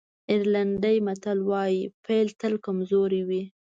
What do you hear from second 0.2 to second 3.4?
آیرلېنډی متل وایي پيل تل کمزوری